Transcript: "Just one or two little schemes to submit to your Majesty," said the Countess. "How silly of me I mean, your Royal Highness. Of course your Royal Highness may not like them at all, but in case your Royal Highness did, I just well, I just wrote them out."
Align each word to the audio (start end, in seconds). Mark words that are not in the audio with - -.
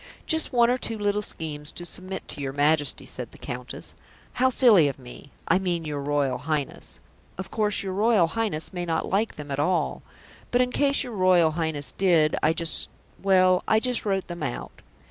"Just 0.25 0.51
one 0.51 0.71
or 0.71 0.79
two 0.79 0.97
little 0.97 1.21
schemes 1.21 1.71
to 1.73 1.85
submit 1.85 2.27
to 2.29 2.41
your 2.41 2.53
Majesty," 2.53 3.05
said 3.05 3.31
the 3.31 3.37
Countess. 3.37 3.93
"How 4.41 4.49
silly 4.49 4.87
of 4.87 4.97
me 4.97 5.29
I 5.47 5.59
mean, 5.59 5.85
your 5.85 5.99
Royal 6.01 6.39
Highness. 6.39 6.99
Of 7.37 7.51
course 7.51 7.83
your 7.83 7.93
Royal 7.93 8.25
Highness 8.25 8.73
may 8.73 8.83
not 8.83 9.07
like 9.11 9.35
them 9.35 9.51
at 9.51 9.59
all, 9.59 10.01
but 10.49 10.59
in 10.59 10.71
case 10.71 11.03
your 11.03 11.13
Royal 11.13 11.51
Highness 11.51 11.91
did, 11.91 12.35
I 12.41 12.51
just 12.51 12.89
well, 13.21 13.63
I 13.67 13.79
just 13.79 14.03
wrote 14.03 14.25
them 14.27 14.41
out." 14.41 14.81